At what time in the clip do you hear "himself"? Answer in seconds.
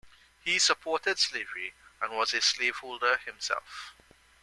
3.17-3.95